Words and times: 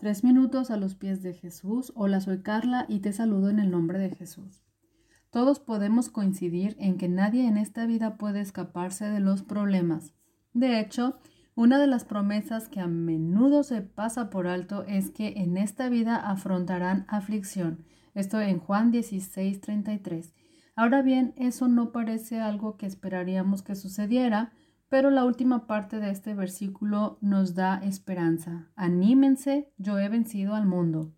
Tres 0.00 0.24
minutos 0.24 0.70
a 0.70 0.78
los 0.78 0.94
pies 0.94 1.22
de 1.22 1.34
Jesús. 1.34 1.92
Hola, 1.94 2.22
soy 2.22 2.40
Carla 2.40 2.86
y 2.88 3.00
te 3.00 3.12
saludo 3.12 3.50
en 3.50 3.58
el 3.58 3.70
nombre 3.70 3.98
de 3.98 4.08
Jesús. 4.08 4.62
Todos 5.28 5.60
podemos 5.60 6.08
coincidir 6.08 6.74
en 6.80 6.96
que 6.96 7.06
nadie 7.06 7.46
en 7.46 7.58
esta 7.58 7.84
vida 7.84 8.16
puede 8.16 8.40
escaparse 8.40 9.10
de 9.10 9.20
los 9.20 9.42
problemas. 9.42 10.14
De 10.54 10.80
hecho, 10.80 11.18
una 11.54 11.78
de 11.78 11.86
las 11.86 12.06
promesas 12.06 12.70
que 12.70 12.80
a 12.80 12.86
menudo 12.86 13.62
se 13.62 13.82
pasa 13.82 14.30
por 14.30 14.46
alto 14.46 14.84
es 14.84 15.10
que 15.10 15.34
en 15.36 15.58
esta 15.58 15.90
vida 15.90 16.16
afrontarán 16.16 17.04
aflicción. 17.06 17.84
Esto 18.14 18.40
en 18.40 18.58
Juan 18.58 18.92
16, 18.92 19.60
33. 19.60 20.32
Ahora 20.76 21.02
bien, 21.02 21.34
eso 21.36 21.68
no 21.68 21.92
parece 21.92 22.40
algo 22.40 22.78
que 22.78 22.86
esperaríamos 22.86 23.60
que 23.60 23.74
sucediera, 23.74 24.50
pero 24.90 25.10
la 25.10 25.24
última 25.24 25.68
parte 25.68 26.00
de 26.00 26.10
este 26.10 26.34
versículo 26.34 27.16
nos 27.22 27.54
da 27.54 27.76
esperanza. 27.76 28.68
Anímense, 28.74 29.72
yo 29.78 29.98
he 29.98 30.08
vencido 30.08 30.56
al 30.56 30.66
mundo. 30.66 31.14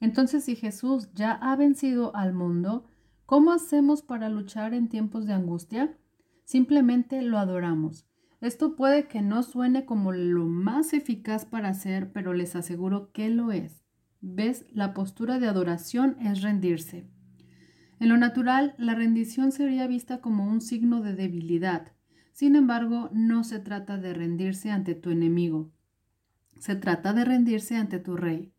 Entonces, 0.00 0.44
si 0.44 0.56
Jesús 0.56 1.10
ya 1.12 1.32
ha 1.32 1.54
vencido 1.54 2.16
al 2.16 2.32
mundo, 2.32 2.90
¿cómo 3.26 3.52
hacemos 3.52 4.00
para 4.00 4.30
luchar 4.30 4.72
en 4.72 4.88
tiempos 4.88 5.26
de 5.26 5.34
angustia? 5.34 5.98
Simplemente 6.44 7.20
lo 7.20 7.36
adoramos. 7.38 8.08
Esto 8.40 8.74
puede 8.74 9.06
que 9.06 9.20
no 9.20 9.42
suene 9.42 9.84
como 9.84 10.12
lo 10.12 10.46
más 10.46 10.94
eficaz 10.94 11.44
para 11.44 11.68
hacer, 11.68 12.10
pero 12.12 12.32
les 12.32 12.56
aseguro 12.56 13.12
que 13.12 13.28
lo 13.28 13.52
es. 13.52 13.84
¿Ves? 14.22 14.64
La 14.72 14.94
postura 14.94 15.38
de 15.38 15.48
adoración 15.48 16.16
es 16.20 16.40
rendirse. 16.40 17.10
En 18.00 18.08
lo 18.08 18.16
natural, 18.16 18.74
la 18.78 18.94
rendición 18.94 19.52
sería 19.52 19.86
vista 19.86 20.22
como 20.22 20.48
un 20.48 20.62
signo 20.62 21.02
de 21.02 21.14
debilidad, 21.14 21.92
sin 22.38 22.54
embargo, 22.54 23.10
no 23.12 23.42
se 23.42 23.58
trata 23.58 23.98
de 23.98 24.14
rendirse 24.14 24.70
ante 24.70 24.94
tu 24.94 25.10
enemigo, 25.10 25.72
se 26.60 26.76
trata 26.76 27.12
de 27.12 27.24
rendirse 27.24 27.74
ante 27.74 27.98
tu 27.98 28.16
rey. 28.16 28.52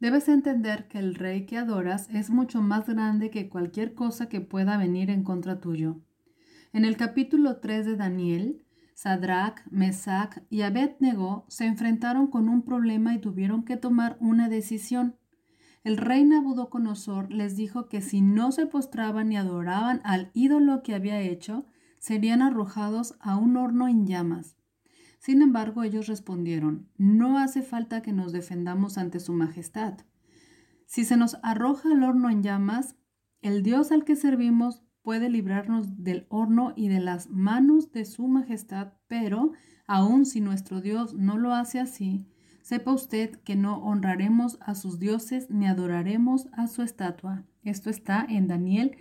Debes 0.00 0.26
entender 0.30 0.88
que 0.88 1.00
el 1.00 1.14
rey 1.14 1.44
que 1.44 1.58
adoras 1.58 2.08
es 2.08 2.30
mucho 2.30 2.62
más 2.62 2.88
grande 2.88 3.28
que 3.28 3.50
cualquier 3.50 3.92
cosa 3.92 4.30
que 4.30 4.40
pueda 4.40 4.78
venir 4.78 5.10
en 5.10 5.22
contra 5.22 5.60
tuyo. 5.60 6.00
En 6.72 6.86
el 6.86 6.96
capítulo 6.96 7.58
3 7.58 7.84
de 7.84 7.96
Daniel, 7.96 8.64
Sadrach, 8.94 9.66
Mesach 9.70 10.38
y 10.48 10.62
Abednego 10.62 11.44
se 11.48 11.66
enfrentaron 11.66 12.26
con 12.28 12.48
un 12.48 12.62
problema 12.62 13.12
y 13.12 13.18
tuvieron 13.18 13.66
que 13.66 13.76
tomar 13.76 14.16
una 14.20 14.48
decisión. 14.48 15.16
El 15.84 15.98
rey 15.98 16.24
Nabucodonosor 16.24 17.30
les 17.30 17.54
dijo 17.54 17.86
que 17.86 18.00
si 18.00 18.22
no 18.22 18.50
se 18.50 18.64
postraban 18.64 19.30
y 19.30 19.36
adoraban 19.36 20.00
al 20.04 20.30
ídolo 20.32 20.82
que 20.82 20.94
había 20.94 21.20
hecho, 21.20 21.66
serían 22.00 22.42
arrojados 22.42 23.14
a 23.20 23.36
un 23.36 23.56
horno 23.56 23.86
en 23.86 24.06
llamas. 24.06 24.56
Sin 25.20 25.42
embargo, 25.42 25.84
ellos 25.84 26.08
respondieron, 26.08 26.88
no 26.96 27.38
hace 27.38 27.62
falta 27.62 28.02
que 28.02 28.12
nos 28.12 28.32
defendamos 28.32 28.98
ante 28.98 29.20
su 29.20 29.34
majestad. 29.34 29.98
Si 30.86 31.04
se 31.04 31.16
nos 31.16 31.36
arroja 31.42 31.92
al 31.92 32.02
horno 32.02 32.30
en 32.30 32.42
llamas, 32.42 32.96
el 33.42 33.62
Dios 33.62 33.92
al 33.92 34.04
que 34.04 34.16
servimos 34.16 34.82
puede 35.02 35.28
librarnos 35.28 36.02
del 36.02 36.26
horno 36.30 36.72
y 36.74 36.88
de 36.88 37.00
las 37.00 37.28
manos 37.28 37.92
de 37.92 38.04
su 38.06 38.28
majestad, 38.28 38.94
pero 39.06 39.52
aun 39.86 40.24
si 40.24 40.40
nuestro 40.40 40.80
Dios 40.80 41.14
no 41.14 41.36
lo 41.36 41.52
hace 41.54 41.80
así, 41.80 42.26
sepa 42.62 42.92
usted 42.92 43.36
que 43.42 43.56
no 43.56 43.78
honraremos 43.78 44.58
a 44.60 44.74
sus 44.74 44.98
dioses 44.98 45.50
ni 45.50 45.66
adoraremos 45.66 46.48
a 46.52 46.66
su 46.66 46.82
estatua. 46.82 47.44
Esto 47.62 47.90
está 47.90 48.24
en 48.28 48.48
Daniel 48.48 48.96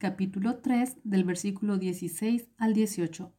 capítulo 0.00 0.56
3 0.56 0.96
del 1.04 1.24
versículo 1.24 1.76
16 1.76 2.48
al 2.56 2.72
18. 2.72 3.32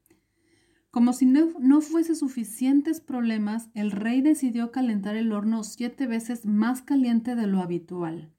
Como 0.92 1.12
si 1.12 1.26
no, 1.26 1.50
no, 1.60 1.82
fuese 1.82 2.16
suficientes 2.16 3.02
problemas, 3.02 3.70
el 3.74 3.92
rey 3.92 4.22
decidió 4.22 4.72
calentar 4.72 5.16
el 5.16 5.32
horno 5.32 5.64
siete 5.64 6.06
veces 6.06 6.46
más 6.46 6.82
caliente 6.84 7.36
de 7.36 7.48
lo 7.48 7.62
habitual. 7.62 8.32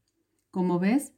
Como 0.50 0.78
ves, 0.78 1.14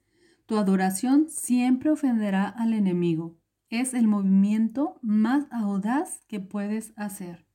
tu 0.47 0.57
adoración 0.57 1.27
siempre 1.29 1.91
ofenderá 1.91 2.49
al 2.49 2.73
enemigo. 2.73 3.37
Es 3.69 3.93
el 3.93 4.09
movimiento 4.09 4.99
más 5.03 5.47
audaz 5.51 6.21
que 6.27 6.41
puedes 6.41 6.95
hacer. 6.97 7.47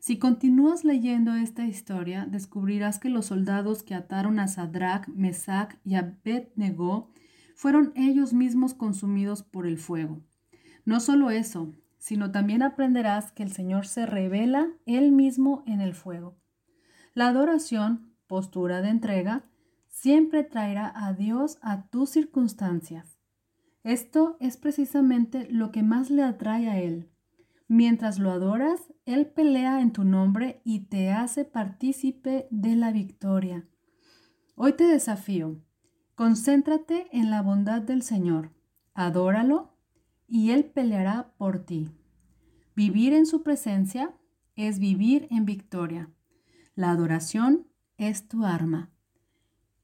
Si 0.00 0.18
continúas 0.18 0.84
leyendo 0.84 1.34
esta 1.34 1.64
historia, 1.64 2.26
descubrirás 2.26 2.98
que 2.98 3.08
los 3.08 3.26
soldados 3.26 3.82
que 3.82 3.94
ataron 3.94 4.38
a 4.38 4.48
Sadrach, 4.48 5.08
Mesach 5.08 5.76
y 5.84 5.94
Abednego 5.94 7.10
fueron 7.56 7.92
ellos 7.96 8.34
mismos 8.34 8.74
consumidos 8.74 9.42
por 9.42 9.66
el 9.66 9.78
fuego. 9.78 10.20
No 10.84 11.00
solo 11.00 11.30
eso, 11.30 11.72
sino 11.96 12.30
también 12.30 12.62
aprenderás 12.62 13.32
que 13.32 13.42
el 13.42 13.50
Señor 13.50 13.86
se 13.86 14.04
revela 14.04 14.68
Él 14.84 15.10
mismo 15.10 15.64
en 15.66 15.80
el 15.80 15.94
fuego. 15.94 16.36
La 17.14 17.28
adoración, 17.28 18.12
postura 18.26 18.82
de 18.82 18.90
entrega, 18.90 19.46
siempre 19.88 20.44
traerá 20.44 20.92
a 20.94 21.14
Dios 21.14 21.58
a 21.62 21.88
tus 21.88 22.10
circunstancias. 22.10 23.18
Esto 23.82 24.36
es 24.38 24.58
precisamente 24.58 25.48
lo 25.50 25.72
que 25.72 25.82
más 25.82 26.10
le 26.10 26.24
atrae 26.24 26.68
a 26.68 26.78
Él. 26.78 27.08
Mientras 27.68 28.18
lo 28.18 28.30
adoras, 28.32 28.92
Él 29.06 29.28
pelea 29.28 29.80
en 29.80 29.92
tu 29.92 30.04
nombre 30.04 30.60
y 30.62 30.80
te 30.80 31.10
hace 31.10 31.46
partícipe 31.46 32.48
de 32.50 32.76
la 32.76 32.92
victoria. 32.92 33.66
Hoy 34.56 34.74
te 34.74 34.84
desafío 34.84 35.62
Concéntrate 36.16 37.08
en 37.12 37.30
la 37.30 37.42
bondad 37.42 37.82
del 37.82 38.00
Señor, 38.00 38.50
adóralo 38.94 39.74
y 40.26 40.50
Él 40.50 40.64
peleará 40.64 41.34
por 41.36 41.58
ti. 41.58 41.90
Vivir 42.74 43.12
en 43.12 43.26
su 43.26 43.42
presencia 43.42 44.14
es 44.54 44.78
vivir 44.78 45.28
en 45.30 45.44
victoria. 45.44 46.08
La 46.74 46.90
adoración 46.90 47.66
es 47.98 48.28
tu 48.28 48.46
arma. 48.46 48.90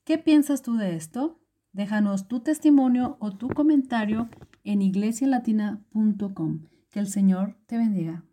¿Qué 0.04 0.16
piensas 0.16 0.62
tú 0.62 0.76
de 0.76 0.97
esto? 0.97 1.38
Déjanos 1.75 2.28
tu 2.28 2.41
testimonio 2.41 3.19
o 3.21 3.32
tu 3.32 3.48
comentario 3.48 4.31
en 4.65 4.81
iglesialatina.com. 4.81 6.62
Que 6.88 6.98
el 6.98 7.09
Señor 7.09 7.59
te 7.66 7.76
bendiga. 7.76 8.25